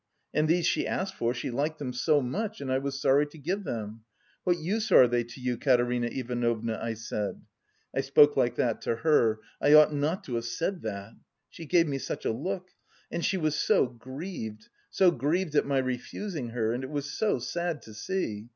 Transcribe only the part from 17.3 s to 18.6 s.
sad to see....